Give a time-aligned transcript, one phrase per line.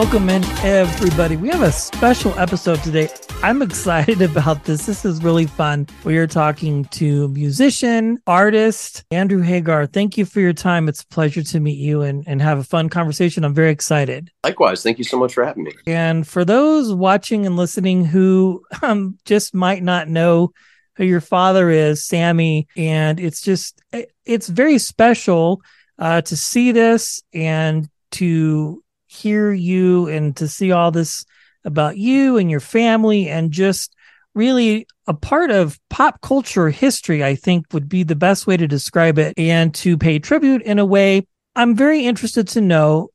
[0.00, 1.36] Welcome in, everybody.
[1.36, 3.10] We have a special episode today.
[3.42, 4.86] I'm excited about this.
[4.86, 5.88] This is really fun.
[6.04, 9.84] We are talking to musician, artist, Andrew Hagar.
[9.84, 10.88] Thank you for your time.
[10.88, 13.44] It's a pleasure to meet you and, and have a fun conversation.
[13.44, 14.30] I'm very excited.
[14.42, 15.72] Likewise, thank you so much for having me.
[15.86, 20.54] And for those watching and listening who um, just might not know
[20.96, 23.82] who your father is, Sammy, and it's just,
[24.24, 25.60] it's very special
[25.98, 31.24] uh, to see this and to hear you and to see all this
[31.64, 33.94] about you and your family and just
[34.34, 38.68] really a part of pop culture history, I think would be the best way to
[38.68, 41.26] describe it and to pay tribute in a way.
[41.56, 43.10] I'm very interested to know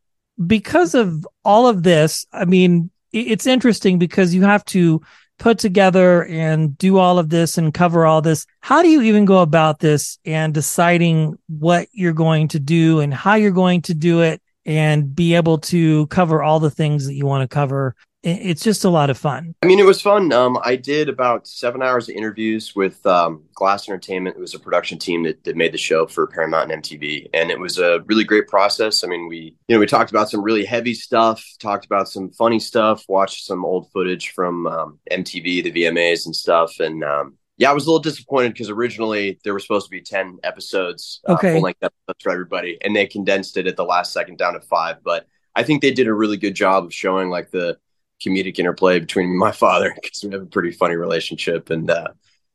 [0.45, 2.25] because of all of this.
[2.33, 5.01] I mean, it's interesting because you have to
[5.39, 8.45] put together and do all of this and cover all this.
[8.59, 13.13] How do you even go about this and deciding what you're going to do and
[13.13, 14.41] how you're going to do it?
[14.65, 17.95] And be able to cover all the things that you want to cover.
[18.23, 19.53] It's just a lot of fun.
[19.61, 20.31] I mean, it was fun.
[20.33, 24.35] Um, I did about seven hours of interviews with um, Glass Entertainment.
[24.35, 27.51] It was a production team that, that made the show for Paramount and MTV, and
[27.51, 29.03] it was a really great process.
[29.03, 32.31] I mean, we you know we talked about some really heavy stuff, talked about some
[32.31, 37.35] funny stuff, watched some old footage from um, MTV, the VMAs and stuff, and um,
[37.57, 41.21] yeah, I was a little disappointed because originally there were supposed to be 10 episodes,
[41.27, 41.53] uh, okay.
[41.53, 44.61] full length episodes for everybody, and they condensed it at the last second down to
[44.61, 44.97] five.
[45.03, 47.77] But I think they did a really good job of showing like the
[48.21, 51.69] comedic interplay between me and my father because we have a pretty funny relationship.
[51.69, 52.09] And uh,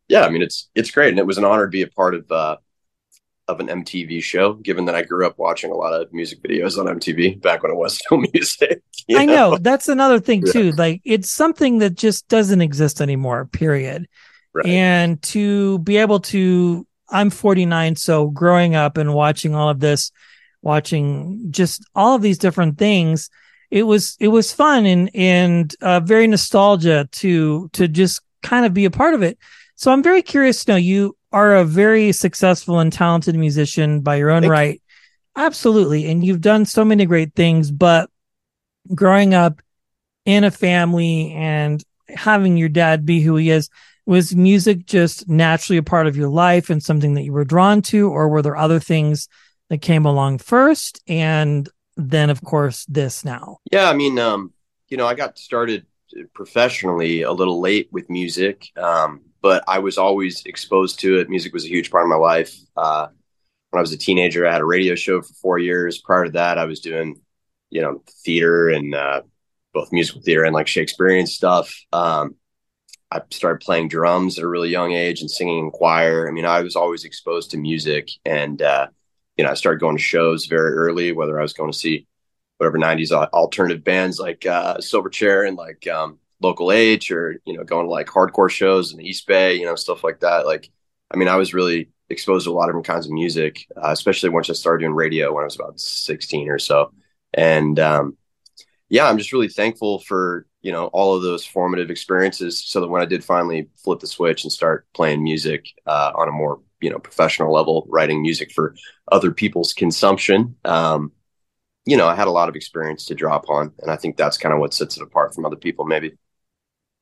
[0.08, 1.10] yeah, I mean, it's it's great.
[1.10, 2.56] And it was an honor to be a part of uh,
[3.48, 6.78] of an MTV show, given that I grew up watching a lot of music videos
[6.78, 8.82] on MTV back when it was still music.
[9.16, 9.52] I know?
[9.52, 10.52] know that's another thing yeah.
[10.52, 10.72] too.
[10.72, 14.06] Like it's something that just doesn't exist anymore, period.
[14.52, 14.66] Right.
[14.66, 20.10] And to be able to, I'm 49, so growing up and watching all of this,
[20.62, 23.30] watching just all of these different things,
[23.70, 28.74] it was it was fun and and uh, very nostalgia to to just kind of
[28.74, 29.38] be a part of it.
[29.76, 34.16] So I'm very curious to know you are a very successful and talented musician by
[34.16, 34.74] your own Thank right.
[34.74, 34.80] You.
[35.44, 36.10] Absolutely.
[36.10, 38.10] And you've done so many great things, but
[38.94, 39.62] growing up
[40.24, 43.70] in a family and having your dad be who he is,
[44.06, 47.82] was music just naturally a part of your life and something that you were drawn
[47.82, 49.28] to, or were there other things
[49.68, 51.02] that came along first?
[51.06, 53.58] And then, of course, this now.
[53.70, 54.52] Yeah, I mean, um,
[54.88, 55.86] you know, I got started
[56.34, 61.30] professionally a little late with music, um, but I was always exposed to it.
[61.30, 62.54] Music was a huge part of my life.
[62.76, 63.08] Uh,
[63.70, 65.98] when I was a teenager, I had a radio show for four years.
[65.98, 67.20] Prior to that, I was doing,
[67.70, 69.22] you know, theater and uh,
[69.72, 71.72] both musical theater and like Shakespearean stuff.
[71.92, 72.34] Um,
[73.10, 76.28] I started playing drums at a really young age and singing in choir.
[76.28, 78.88] I mean, I was always exposed to music, and uh,
[79.37, 81.12] you know, I started going to shows very early.
[81.12, 82.06] Whether I was going to see
[82.59, 87.65] whatever '90s alternative bands like uh, Silverchair and like um, Local H, or you know,
[87.65, 90.47] going to like hardcore shows in the East Bay, you know, stuff like that.
[90.47, 90.71] Like,
[91.10, 93.91] I mean, I was really exposed to a lot of different kinds of music, uh,
[93.91, 96.92] especially once I started doing radio when I was about 16 or so.
[97.33, 98.16] And um,
[98.89, 102.89] yeah, I'm just really thankful for you know all of those formative experiences so that
[102.89, 106.60] when i did finally flip the switch and start playing music uh, on a more
[106.80, 108.74] you know professional level writing music for
[109.10, 111.12] other people's consumption um,
[111.84, 114.36] you know i had a lot of experience to draw upon and i think that's
[114.36, 116.12] kind of what sets it apart from other people maybe.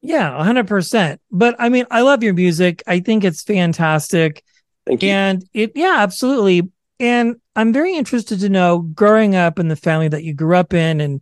[0.01, 2.83] Yeah 100% but i mean i love your music.
[2.87, 4.45] I think it's fantastic.
[4.87, 5.11] Thank you.
[5.11, 6.71] and it yeah absolutely.
[7.01, 10.73] And i'm very interested to know growing up in the family that you grew up
[10.73, 11.21] in and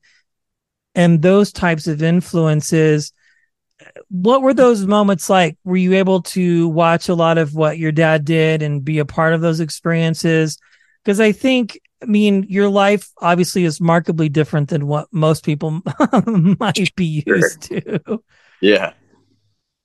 [0.96, 3.12] and those types of influences
[4.08, 5.58] what were those moments like?
[5.64, 9.04] Were you able to watch a lot of what your dad did and be a
[9.04, 10.58] part of those experiences?
[11.04, 15.82] Because I think, I mean, your life obviously is markedly different than what most people
[16.26, 17.81] might be used sure.
[17.81, 18.22] to.
[18.60, 18.93] Yeah.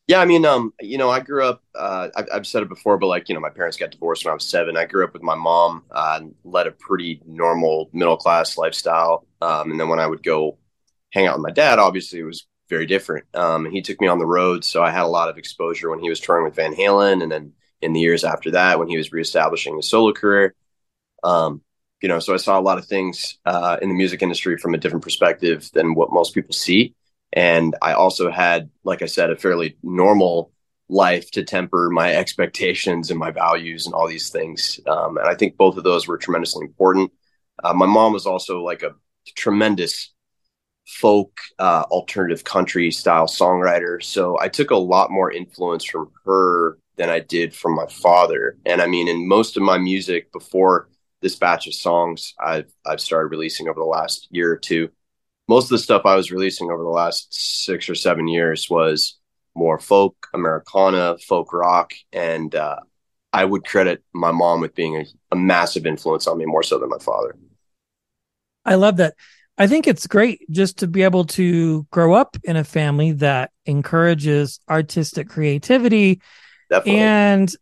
[0.08, 1.64] Yeah, I mean, um, you know, I grew up.
[1.74, 4.32] Uh, I've, I've, said it before, but like, you know, my parents got divorced when
[4.32, 4.76] I was seven.
[4.76, 9.26] I grew up with my mom, uh, and led a pretty normal middle class lifestyle.
[9.42, 10.58] Um, and then when I would go
[11.12, 13.26] hang out with my dad, obviously it was very different.
[13.36, 16.00] Um, he took me on the road, so I had a lot of exposure when
[16.00, 18.98] he was touring with Van Halen, and then in the years after that, when he
[18.98, 20.56] was reestablishing his solo career.
[21.24, 21.62] Um,
[22.02, 24.74] you know, so I saw a lot of things uh, in the music industry from
[24.74, 26.96] a different perspective than what most people see.
[27.34, 30.52] And I also had, like I said, a fairly normal
[30.90, 34.80] life to temper my expectations and my values and all these things.
[34.88, 37.12] Um, and I think both of those were tremendously important.
[37.64, 38.96] Uh, my mom was also like a
[39.38, 40.12] tremendous
[40.88, 44.02] folk, uh, alternative country style songwriter.
[44.04, 48.58] So I took a lot more influence from her than I did from my father.
[48.66, 50.90] And I mean, in most of my music before
[51.22, 54.90] this batch of songs I've I've started releasing over the last year or two,
[55.48, 59.20] most of the stuff I was releasing over the last six or seven years was
[59.56, 62.78] more folk, Americana, folk rock, and uh,
[63.34, 66.80] I would credit my mom with being a, a massive influence on me more so
[66.80, 67.36] than my father.
[68.64, 69.16] I love that.
[69.62, 73.52] I think it's great just to be able to grow up in a family that
[73.68, 76.20] encourages artistic creativity
[76.72, 77.00] Definitely.
[77.00, 77.56] and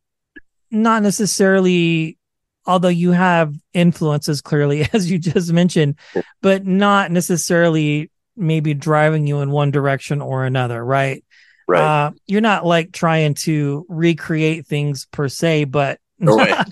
[0.71, 2.17] not necessarily
[2.65, 5.95] although you have influences clearly, as you just mentioned,
[6.41, 11.25] but not necessarily maybe driving you in one direction or another, right?
[11.67, 11.81] Right.
[11.81, 16.69] Uh, you're not like trying to recreate things per se, but no not,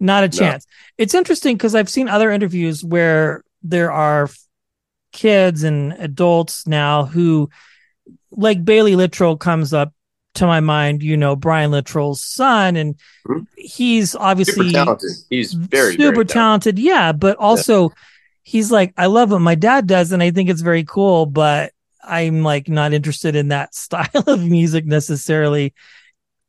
[0.00, 0.66] not, a chance.
[0.66, 1.02] No.
[1.04, 4.30] It's interesting because I've seen other interviews where there are
[5.12, 7.50] kids and adults now who,
[8.30, 9.92] like Bailey Littrell, comes up
[10.34, 12.94] to my mind, you know, Brian Littrell's son, and
[13.26, 13.42] mm-hmm.
[13.56, 15.10] he's obviously super talented.
[15.30, 16.34] He's very super very talented.
[16.34, 16.78] talented.
[16.78, 17.94] Yeah, but also yeah.
[18.42, 21.72] he's like, I love what my dad does, and I think it's very cool, but
[22.02, 25.74] I'm like not interested in that style of music necessarily.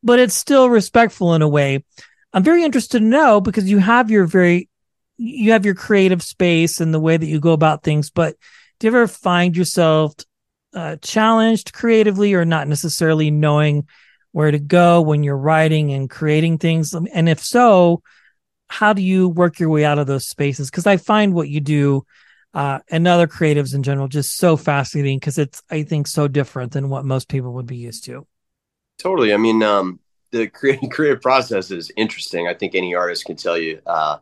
[0.06, 1.86] But it's still respectful in a way.
[2.33, 4.69] I'm very interested to know because you have your very
[5.18, 8.36] you have your creative space and the way that you go about things, but
[8.80, 10.13] do you ever find yourself
[10.74, 13.88] uh, challenged creatively or not necessarily knowing
[14.31, 16.94] where to go when you're writing and creating things?
[16.94, 18.01] And if so,
[18.68, 20.69] how do you work your way out of those spaces?
[20.69, 22.06] Because I find what you do
[22.54, 26.71] uh, and other creatives in general just so fascinating because it's, I think, so different
[26.71, 28.27] than what most people would be used to.
[29.00, 29.33] Totally.
[29.33, 30.00] I mean, um,
[30.31, 32.48] the creative, creative process is interesting.
[32.48, 33.80] I think any artist can tell you.
[33.86, 34.18] Uh,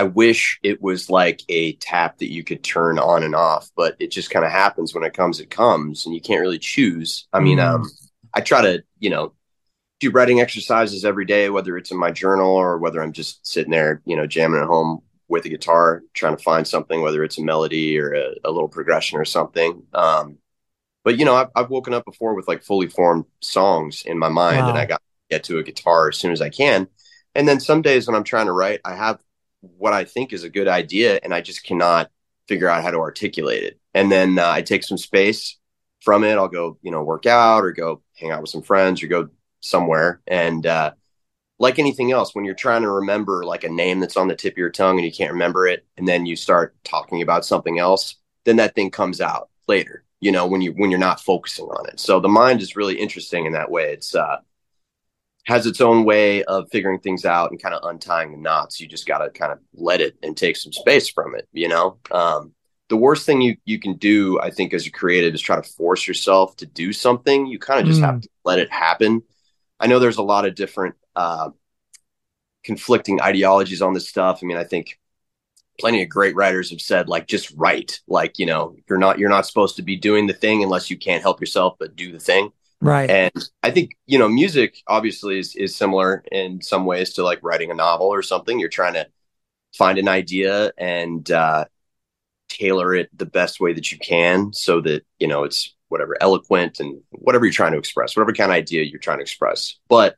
[0.00, 3.96] I wish it was like a tap that you could turn on and off, but
[4.00, 7.28] it just kind of happens when it comes, it comes, and you can't really choose.
[7.34, 7.66] I mean, mm.
[7.66, 7.90] um,
[8.32, 9.34] I try to, you know,
[9.98, 13.72] do writing exercises every day, whether it's in my journal or whether I'm just sitting
[13.72, 17.38] there, you know, jamming at home with a guitar, trying to find something, whether it's
[17.38, 19.82] a melody or a, a little progression or something.
[19.92, 20.38] Um,
[21.04, 24.30] but you know, I've, I've, woken up before with like fully formed songs in my
[24.30, 24.70] mind, wow.
[24.70, 26.88] and I got to get to a guitar as soon as I can.
[27.34, 29.20] And then some days when I'm trying to write, I have
[29.60, 32.10] what I think is a good idea, and I just cannot
[32.48, 33.78] figure out how to articulate it.
[33.94, 35.56] And then uh, I take some space
[36.00, 36.34] from it.
[36.34, 39.28] I'll go, you know, work out or go hang out with some friends or go
[39.60, 40.20] somewhere.
[40.26, 40.92] And uh,
[41.58, 44.54] like anything else, when you're trying to remember like a name that's on the tip
[44.54, 47.78] of your tongue and you can't remember it, and then you start talking about something
[47.78, 50.04] else, then that thing comes out later.
[50.20, 51.98] You know, when you when you're not focusing on it.
[52.00, 53.92] So the mind is really interesting in that way.
[53.92, 54.38] It's uh,
[55.46, 58.80] has its own way of figuring things out and kind of untying the knots.
[58.80, 61.68] You just got to kind of let it and take some space from it, you
[61.68, 61.98] know?
[62.10, 62.52] Um,
[62.88, 65.62] the worst thing you, you can do, I think, as a creative is try to
[65.62, 67.46] force yourself to do something.
[67.46, 68.04] You kind of just mm.
[68.04, 69.22] have to let it happen.
[69.78, 71.50] I know there's a lot of different uh,
[72.64, 74.40] conflicting ideologies on this stuff.
[74.42, 74.98] I mean, I think
[75.78, 79.30] plenty of great writers have said like just write like you know you're not you're
[79.30, 82.18] not supposed to be doing the thing unless you can't help yourself but do the
[82.18, 83.10] thing Right.
[83.10, 87.40] And I think, you know, music obviously is, is similar in some ways to like
[87.42, 88.58] writing a novel or something.
[88.58, 89.06] You're trying to
[89.76, 91.66] find an idea and uh,
[92.48, 96.80] tailor it the best way that you can so that, you know, it's whatever eloquent
[96.80, 99.76] and whatever you're trying to express, whatever kind of idea you're trying to express.
[99.88, 100.16] But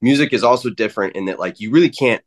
[0.00, 2.22] music is also different in that like you really can't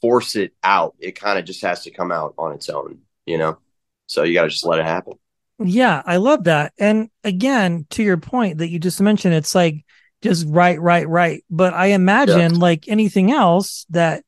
[0.00, 0.96] force it out.
[0.98, 3.58] It kind of just has to come out on its own, you know?
[4.06, 5.14] So you got to just let it happen.
[5.62, 6.72] Yeah, I love that.
[6.78, 9.84] And again, to your point that you just mentioned, it's like
[10.22, 11.44] just right, right, right.
[11.50, 12.58] But I imagine, yeah.
[12.58, 14.24] like anything else, that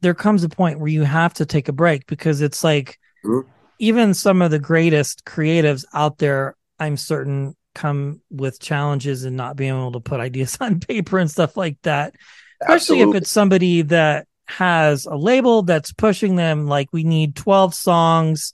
[0.00, 3.48] there comes a point where you have to take a break because it's like mm-hmm.
[3.78, 9.56] even some of the greatest creatives out there, I'm certain, come with challenges and not
[9.56, 12.14] being able to put ideas on paper and stuff like that.
[12.62, 13.16] Especially Absolutely.
[13.16, 18.52] if it's somebody that has a label that's pushing them like we need 12 songs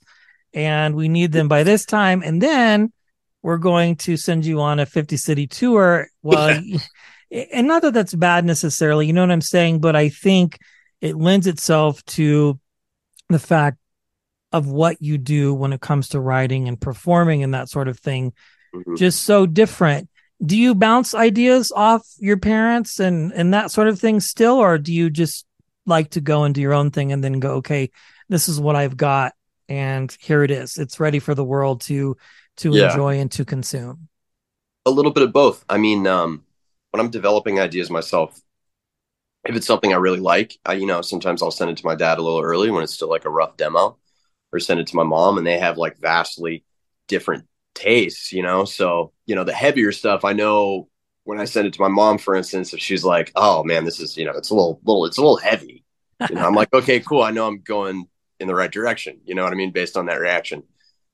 [0.53, 2.21] and we need them by this time.
[2.23, 2.91] And then
[3.41, 6.07] we're going to send you on a 50 city tour.
[6.21, 6.61] Well
[7.31, 9.79] and not that that's bad necessarily you know what i'm saying?
[9.79, 10.59] But i think
[11.01, 12.59] it lends itself to
[13.29, 13.77] the fact
[14.51, 17.99] of what you do when it comes to writing and performing and that sort of
[17.99, 18.33] thing
[18.75, 18.97] Mhm.
[18.97, 20.09] just so different.
[20.43, 24.77] Do you bounce ideas off your parents and and that sort of thing still or
[24.77, 25.45] do you just
[25.85, 27.89] like to go and do your own thing and then go okay
[28.29, 29.33] this is what i've got
[29.69, 32.15] and here it is it's ready for the world to
[32.57, 32.77] to Yeah.
[32.77, 34.07] enjoy and to consume
[34.85, 35.63] a little bit of both.
[35.69, 36.43] I mean, um,
[36.91, 38.39] when I'm developing ideas myself,
[39.45, 41.95] if it's something I really like, I, you know, sometimes I'll send it to my
[41.95, 43.97] dad a little early when it's still like a rough demo,
[44.51, 46.63] or send it to my mom, and they have like vastly
[47.07, 48.63] different tastes, you know.
[48.65, 50.89] So, you know, the heavier stuff, I know
[51.25, 53.99] when I send it to my mom, for instance, if she's like, "Oh man, this
[53.99, 55.83] is, you know, it's a little, little, it's a little heavy,"
[56.27, 57.21] you know, I'm like, "Okay, cool.
[57.23, 58.07] I know I'm going
[58.43, 60.63] in the right direction." You know what I mean, based on that reaction.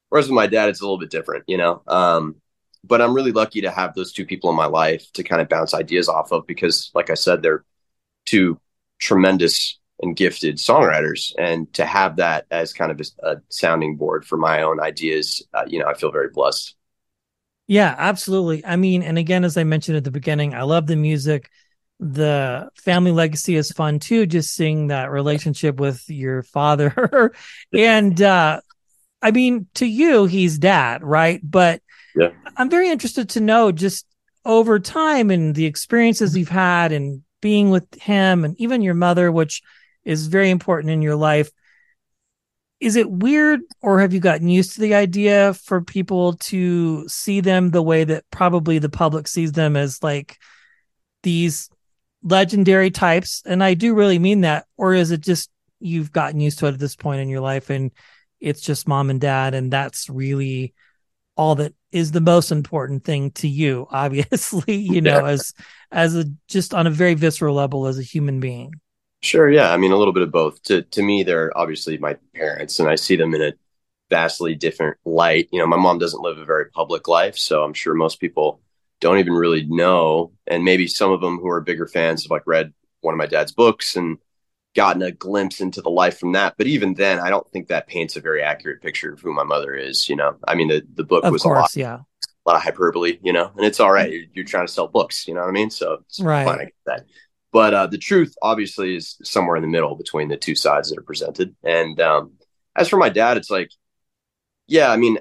[0.10, 1.82] Whereas with my dad, it's a little bit different, you know.
[1.88, 2.36] Um,
[2.84, 5.48] but I'm really lucky to have those two people in my life to kind of
[5.50, 7.64] bounce ideas off of because, like I said, they're
[8.26, 8.60] two
[9.00, 14.26] tremendous and gifted songwriters, and to have that as kind of a, a sounding board
[14.26, 16.76] for my own ideas, uh, you know, I feel very blessed.
[17.68, 18.66] Yeah, absolutely.
[18.66, 21.52] I mean, and again, as I mentioned at the beginning, I love the music.
[22.00, 27.34] The family legacy is fun too, just seeing that relationship with your father.
[27.74, 28.62] and uh
[29.22, 31.42] I mean, to you, he's dad, right?
[31.44, 31.82] But
[32.16, 32.32] Yeah.
[32.56, 34.06] I'm very interested to know just
[34.46, 39.32] over time and the experiences you've had and being with him and even your mother,
[39.32, 39.62] which
[40.04, 41.52] is very important in your life.
[42.80, 47.42] Is it weird or have you gotten used to the idea for people to see
[47.42, 50.38] them the way that probably the public sees them as like
[51.24, 51.70] these
[52.24, 53.42] legendary types?
[53.46, 54.66] And I do really mean that.
[54.78, 55.50] Or is it just
[55.80, 57.92] you've gotten used to it at this point in your life and
[58.42, 60.74] it's just mom and dad and that's really
[61.38, 65.26] all that is the most important thing to you obviously you know Yeah.
[65.26, 65.54] as
[65.92, 68.74] as a just on a very visceral level as a human being
[69.22, 69.72] Sure, yeah.
[69.72, 70.62] I mean, a little bit of both.
[70.64, 73.54] To to me, they're obviously my parents, and I see them in a
[74.10, 75.50] vastly different light.
[75.52, 78.62] You know, my mom doesn't live a very public life, so I'm sure most people
[79.00, 80.32] don't even really know.
[80.48, 83.26] And maybe some of them who are bigger fans have like read one of my
[83.28, 84.18] dad's books and
[84.76, 86.56] gotten a glimpse into the life from that.
[86.58, 89.44] But even then, I don't think that paints a very accurate picture of who my
[89.44, 90.10] mother is.
[90.10, 92.00] You know, I mean, the the book of was a lot, yeah
[92.46, 93.20] a lot of hyperbole.
[93.24, 94.12] You know, and it's all right.
[94.12, 95.28] You're, you're trying to sell books.
[95.28, 95.70] You know what I mean?
[95.70, 96.46] So it's Right.
[96.46, 96.60] fine.
[96.60, 97.06] I get that.
[97.52, 101.00] But uh, the truth, obviously, is somewhere in the middle between the two sides that
[101.00, 101.56] are presented.
[101.64, 102.34] And um,
[102.76, 103.72] as for my dad, it's like,
[104.68, 105.20] yeah, I mean,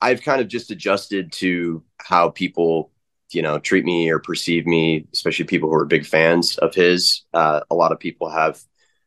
[0.00, 2.92] I've kind of just adjusted to how people,
[3.30, 7.22] you know, treat me or perceive me, especially people who are big fans of his.
[7.32, 8.60] Uh, a lot of people have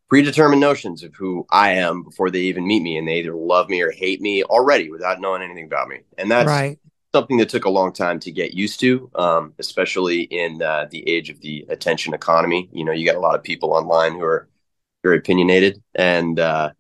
[0.10, 3.70] predetermined notions of who I am before they even meet me, and they either love
[3.70, 6.00] me or hate me already without knowing anything about me.
[6.18, 6.80] And that's right
[7.14, 11.08] something that took a long time to get used to, um, especially in uh, the
[11.08, 12.70] age of the attention economy.
[12.72, 14.48] You know, you got a lot of people online who are
[15.04, 16.72] very opinionated, and uh,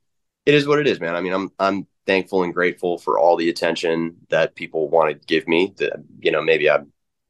[0.45, 1.15] it is what it is, man.
[1.15, 5.27] I mean, I'm I'm thankful and grateful for all the attention that people want to
[5.27, 5.75] give me.
[5.77, 6.79] That you know, maybe I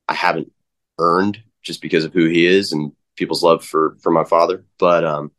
[0.08, 0.54] I haven't
[0.98, 5.04] earned just because of who he is and people's love for for my father, but
[5.04, 5.32] um,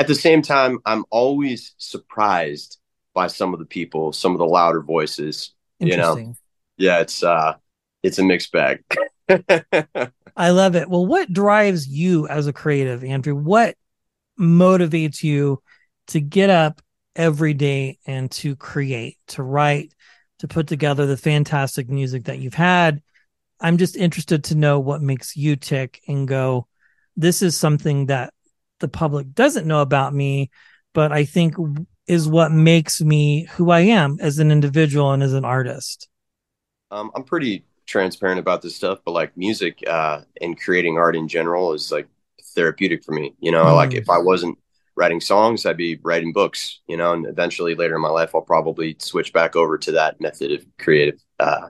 [0.00, 2.78] at the same time, I'm always surprised
[3.14, 5.52] by some of the people, some of the louder voices.
[5.78, 6.34] You know,
[6.76, 7.54] yeah, it's uh
[8.02, 8.82] it's a mixed bag.
[10.36, 10.90] I love it.
[10.90, 13.36] Well, what drives you as a creative, Andrew?
[13.36, 13.76] What
[14.40, 15.62] motivates you
[16.08, 16.82] to get up
[17.18, 19.92] every day and to create, to write,
[20.38, 23.02] to put together the fantastic music that you've had?
[23.60, 26.68] I'm just interested to know what makes you tick and go,
[27.16, 28.32] this is something that
[28.80, 30.50] the public doesn't know about me,
[30.94, 31.56] but I think
[32.06, 36.08] is what makes me who I am as an individual and as an artist.
[36.90, 41.28] um, I'm pretty transparent about this stuff, but like music uh, and creating art in
[41.28, 42.06] general is like
[42.54, 43.34] therapeutic for me.
[43.40, 43.76] You know, Mm.
[43.76, 44.58] like if I wasn't
[44.98, 46.80] writing songs, I'd be writing books.
[46.86, 50.20] You know, and eventually later in my life, I'll probably switch back over to that
[50.20, 51.68] method of creative uh,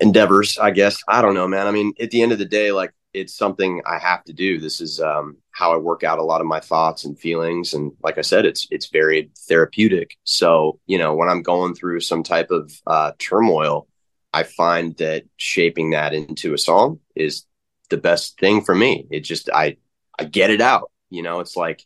[0.00, 0.56] endeavors.
[0.58, 1.66] I guess I don't know, man.
[1.66, 4.58] I mean, at the end of the day, like it's something I have to do.
[4.58, 7.92] This is um, how I work out a lot of my thoughts and feelings, and
[8.02, 10.16] like I said, it's it's very therapeutic.
[10.24, 13.88] So you know, when I'm going through some type of uh, turmoil.
[14.36, 17.46] I find that shaping that into a song is
[17.88, 19.06] the best thing for me.
[19.08, 19.76] It just I
[20.18, 20.90] I get it out.
[21.10, 21.84] You know, it's like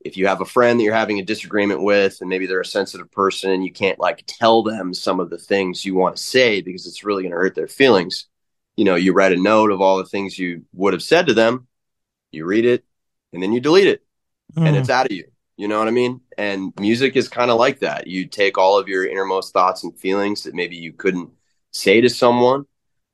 [0.00, 2.64] if you have a friend that you're having a disagreement with and maybe they're a
[2.64, 6.60] sensitive person you can't like tell them some of the things you want to say
[6.60, 8.26] because it's really going to hurt their feelings.
[8.76, 11.34] You know you write a note of all the things you would have said to
[11.34, 11.66] them
[12.30, 12.84] you read it
[13.32, 14.04] and then you delete it
[14.54, 14.66] mm.
[14.66, 15.24] and it's out of you.
[15.56, 16.20] You know what i mean?
[16.36, 18.06] And music is kind of like that.
[18.06, 21.30] You take all of your innermost thoughts and feelings that maybe you couldn't
[21.72, 22.66] say to someone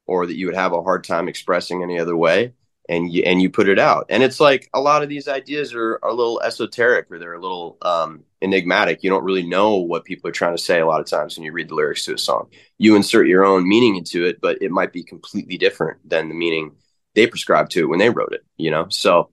[0.06, 2.52] or that you would have a hard time expressing any other way
[2.88, 4.06] and you and you put it out.
[4.10, 7.34] And it's like a lot of these ideas are, are a little esoteric or they're
[7.34, 9.02] a little um, enigmatic.
[9.02, 11.44] You don't really know what people are trying to say a lot of times when
[11.44, 12.48] you read the lyrics to a song.
[12.78, 16.34] You insert your own meaning into it but it might be completely different than the
[16.34, 16.72] meaning
[17.14, 18.86] they prescribed to it when they wrote it you know?
[18.90, 19.30] So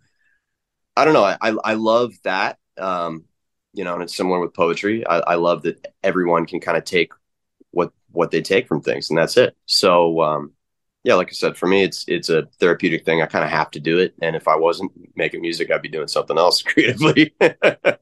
[0.95, 1.23] i don't know.
[1.23, 3.25] I i love that um,
[3.73, 5.05] you know and it's similar with poetry.
[5.05, 7.11] I, I love that everyone can kind of take
[7.71, 9.55] what what they take from things and that's it.
[9.65, 10.53] So um,
[11.03, 13.21] yeah, like I said, for me, it's it's a therapeutic thing.
[13.21, 15.89] I kind of have to do it, and if I wasn't making music, I'd be
[15.89, 17.33] doing something else creatively.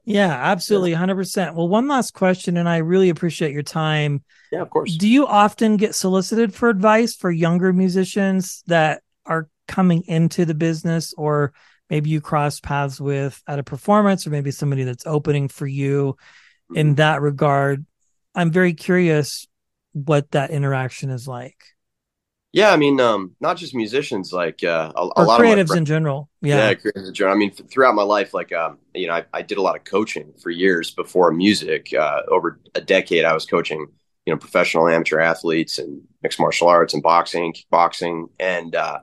[0.04, 1.56] yeah, absolutely, hundred percent.
[1.56, 4.22] Well, one last question, and I really appreciate your time.
[4.52, 4.96] Yeah, of course.
[4.96, 10.54] Do you often get solicited for advice for younger musicians that are coming into the
[10.54, 11.54] business, or
[11.88, 16.16] maybe you cross paths with at a performance, or maybe somebody that's opening for you
[16.74, 16.94] in mm-hmm.
[16.96, 17.86] that regard?
[18.34, 19.48] I'm very curious
[19.92, 21.56] what that interaction is like.
[22.52, 25.84] Yeah, I mean, um, not just musicians, like uh, a, a lot creatives of in
[25.84, 26.28] general.
[26.42, 27.36] Yeah, yeah, creatives in general.
[27.36, 29.84] I mean, throughout my life, like, um, you know, I, I did a lot of
[29.84, 31.94] coaching for years before music.
[31.94, 33.86] Uh, over a decade, I was coaching,
[34.26, 38.98] you know, professional amateur athletes and mixed martial arts and boxing, kickboxing, and uh,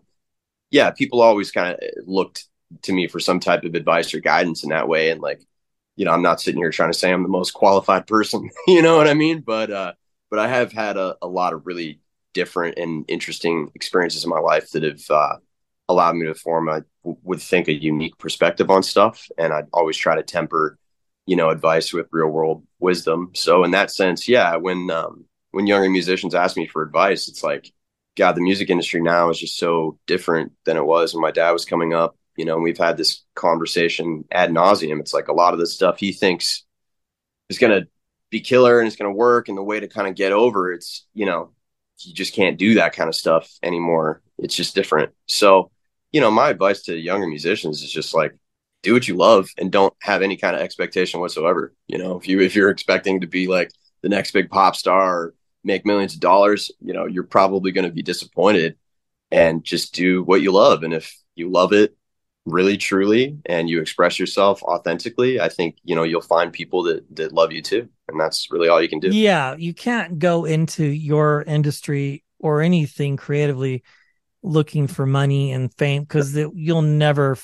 [0.69, 2.47] yeah, people always kind of looked
[2.81, 5.09] to me for some type of advice or guidance in that way.
[5.09, 5.41] And like,
[5.95, 8.81] you know, I'm not sitting here trying to say I'm the most qualified person, you
[8.81, 9.39] know what I mean?
[9.39, 9.93] But uh,
[10.29, 12.01] but I have had a, a lot of really
[12.37, 15.37] different and interesting experiences in my life that have uh,
[15.89, 19.27] allowed me to form a would think a unique perspective on stuff.
[19.39, 20.77] And i'd always try to temper
[21.25, 23.31] you know advice with real world wisdom.
[23.33, 27.43] So in that sense yeah when um, when younger musicians ask me for advice it's
[27.43, 27.71] like
[28.15, 31.51] god the music industry now is just so different than it was when my dad
[31.51, 32.15] was coming up.
[32.35, 34.99] You know and we've had this conversation ad nauseum.
[34.99, 36.65] It's like a lot of the stuff he thinks
[37.49, 37.87] is going to
[38.29, 40.71] be killer and it's going to work and the way to kind of get over
[40.73, 41.53] it's you know
[41.99, 44.21] you just can't do that kind of stuff anymore.
[44.37, 45.13] It's just different.
[45.27, 45.71] So,
[46.11, 48.35] you know, my advice to younger musicians is just like
[48.83, 51.73] do what you love and don't have any kind of expectation whatsoever.
[51.87, 55.17] You know, if you if you're expecting to be like the next big pop star
[55.17, 55.33] or
[55.63, 58.77] make millions of dollars, you know, you're probably going to be disappointed
[59.31, 61.96] and just do what you love and if you love it
[62.47, 67.03] really truly and you express yourself authentically, I think, you know, you'll find people that
[67.15, 69.09] that love you too and that's really all you can do.
[69.09, 73.83] Yeah, you can't go into your industry or anything creatively
[74.43, 77.37] looking for money and fame because you'll never.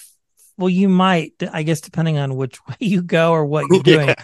[0.58, 4.10] Well, you might, I guess, depending on which way you go or what you're doing.
[4.10, 4.16] yeah.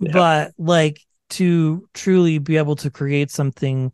[0.00, 0.12] Yeah.
[0.12, 1.00] But like
[1.30, 3.92] to truly be able to create something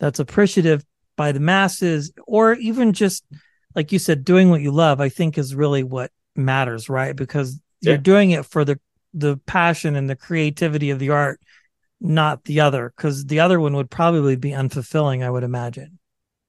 [0.00, 0.84] that's appreciative
[1.16, 3.24] by the masses, or even just
[3.74, 7.14] like you said, doing what you love, I think is really what matters, right?
[7.14, 7.90] Because yeah.
[7.90, 8.78] you're doing it for the
[9.12, 11.40] the passion and the creativity of the art,
[12.00, 15.98] not the other, because the other one would probably be unfulfilling, I would imagine.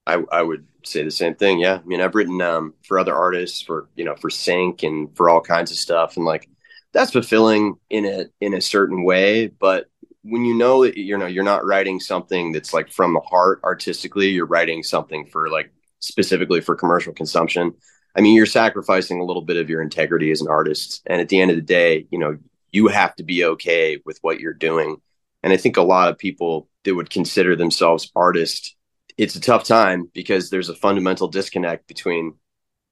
[0.07, 1.59] I, I would say the same thing.
[1.59, 1.75] Yeah.
[1.75, 5.29] I mean, I've written um, for other artists, for, you know, for Sync and for
[5.29, 6.17] all kinds of stuff.
[6.17, 6.49] And like,
[6.91, 9.47] that's fulfilling in a, in a certain way.
[9.47, 9.85] But
[10.23, 13.61] when you know that, you know, you're not writing something that's like from the heart
[13.63, 15.71] artistically, you're writing something for like
[16.05, 17.73] specifically for commercial consumption.
[18.15, 21.01] I mean, you're sacrificing a little bit of your integrity as an artist.
[21.05, 22.37] And at the end of the day, you know,
[22.71, 24.97] you have to be okay with what you're doing.
[25.43, 28.75] And I think a lot of people that would consider themselves artists,
[29.17, 32.35] it's a tough time because there's a fundamental disconnect between,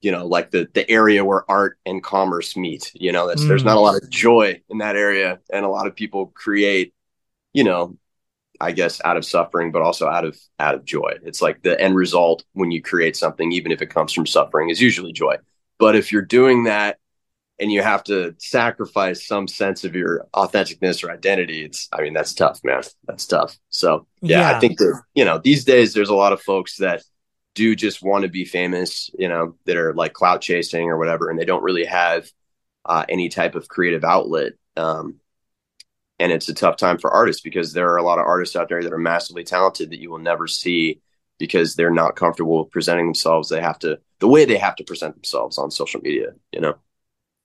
[0.00, 2.92] you know, like the the area where art and commerce meet.
[2.94, 3.48] You know, that's mm.
[3.48, 6.94] there's not a lot of joy in that area, and a lot of people create,
[7.52, 7.96] you know,
[8.60, 11.14] I guess out of suffering, but also out of out of joy.
[11.22, 14.70] It's like the end result when you create something, even if it comes from suffering,
[14.70, 15.36] is usually joy.
[15.78, 16.98] But if you're doing that
[17.58, 22.12] and you have to sacrifice some sense of your authenticness or identity it's i mean
[22.12, 24.56] that's tough man that's tough so yeah, yeah.
[24.56, 27.02] i think that you know these days there's a lot of folks that
[27.54, 31.30] do just want to be famous you know that are like clout chasing or whatever
[31.30, 32.28] and they don't really have
[32.86, 35.18] uh, any type of creative outlet um,
[36.24, 38.68] and it's a tough time for artists because there are a lot of artists out
[38.68, 41.00] there that are massively talented that you will never see
[41.38, 45.14] because they're not comfortable presenting themselves they have to the way they have to present
[45.14, 46.74] themselves on social media you know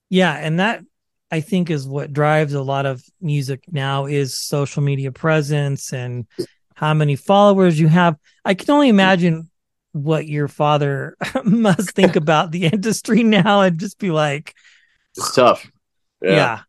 [0.10, 0.84] yeah, and that
[1.32, 6.26] I think is what drives a lot of music now is social media presence and
[6.74, 8.18] how many followers you have.
[8.44, 9.50] I can only imagine
[9.92, 14.56] what your father must think about the industry now and just be like
[15.16, 15.70] it's tough.
[16.22, 16.32] Yeah.
[16.32, 16.60] yeah.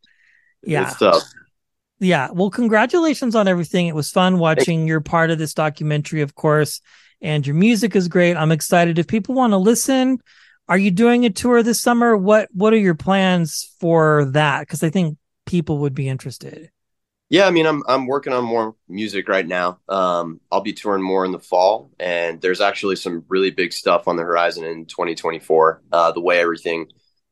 [0.63, 0.87] Yeah.
[0.87, 1.23] It's tough.
[2.01, 2.29] Yeah.
[2.31, 3.85] Well, congratulations on everything.
[3.87, 6.81] It was fun watching your part of this documentary, of course,
[7.21, 8.35] and your music is great.
[8.35, 8.97] I'm excited.
[8.97, 10.19] If people want to listen,
[10.67, 12.17] are you doing a tour this summer?
[12.17, 14.61] What What are your plans for that?
[14.61, 16.71] Because I think people would be interested.
[17.29, 19.79] Yeah, I mean, I'm I'm working on more music right now.
[19.87, 24.07] Um, I'll be touring more in the fall, and there's actually some really big stuff
[24.07, 25.81] on the horizon in 2024.
[25.91, 26.87] Uh, the way everything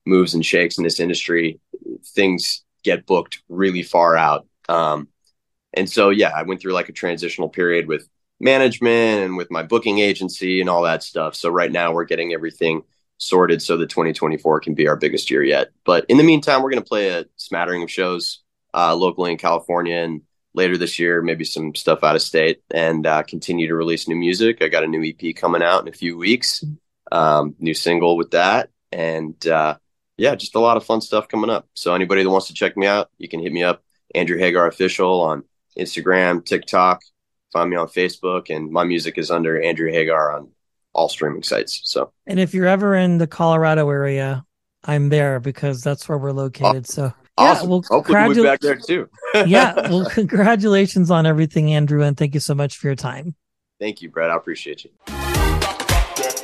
[0.06, 1.60] moves and shakes in this industry,
[2.06, 4.46] things get booked really far out.
[4.70, 5.10] Um,
[5.74, 8.08] and so, yeah, I went through like a transitional period with
[8.40, 11.36] management and with my booking agency and all that stuff.
[11.36, 12.84] So right now, we're getting everything
[13.18, 15.70] sorted so that 2024 can be our biggest year yet.
[15.86, 18.42] But in the meantime, we're going to play a smattering of shows
[18.74, 20.22] uh, locally in California and
[20.54, 24.16] later this year, maybe some stuff out of state and uh, continue to release new
[24.16, 24.62] music.
[24.62, 26.64] I got a new EP coming out in a few weeks,
[27.12, 28.70] um, new single with that.
[28.92, 29.78] And uh,
[30.18, 31.68] yeah, just a lot of fun stuff coming up.
[31.76, 33.84] So anybody that wants to check me out, you can hit me up,
[34.16, 35.44] Andrew Hagar Official on
[35.78, 37.02] Instagram, TikTok,
[37.54, 38.54] find me on Facebook.
[38.54, 40.50] And my music is under Andrew Hagar on
[40.94, 41.82] all streaming sites.
[41.84, 44.46] So, and if you're ever in the Colorado area,
[44.84, 46.88] I'm there because that's where we're located.
[46.88, 47.64] So Awesome.
[47.64, 49.10] Yeah, well, Hopefully we'll be back there too.
[49.46, 49.74] yeah.
[49.90, 53.36] Well, congratulations on everything, Andrew, and thank you so much for your time.
[53.80, 54.30] Thank you, Brett.
[54.30, 55.19] I appreciate you.